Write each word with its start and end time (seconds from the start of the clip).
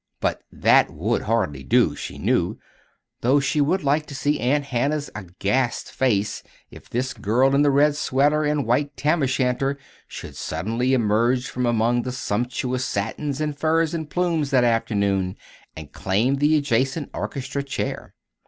But 0.19 0.41
that 0.51 0.89
would 0.91 1.21
hardly 1.21 1.61
do, 1.63 1.95
she 1.95 2.17
knew 2.17 2.57
though 3.21 3.39
she 3.39 3.61
would 3.61 3.83
like 3.83 4.07
to 4.07 4.15
see 4.15 4.39
Aunt 4.39 4.65
Hannah's 4.65 5.11
aghast 5.13 5.91
face 5.91 6.41
if 6.71 6.89
this 6.89 7.13
girl 7.13 7.53
in 7.53 7.61
the 7.61 7.69
red 7.69 7.95
sweater 7.95 8.43
and 8.43 8.65
white 8.65 8.97
tam 8.97 9.21
o' 9.21 9.27
shanter 9.27 9.77
should 10.07 10.35
suddenly 10.35 10.95
emerge 10.95 11.47
from 11.49 11.67
among 11.67 12.01
the 12.01 12.11
sumptuous 12.11 12.83
satins 12.83 13.39
and 13.39 13.55
furs 13.55 13.93
and 13.93 14.09
plumes 14.09 14.49
that 14.49 14.63
afternoon 14.63 15.35
and 15.75 15.91
claim 15.91 16.37
the 16.37 16.57
adjacent 16.57 17.11
orchestra 17.13 17.61
chair. 17.61 18.15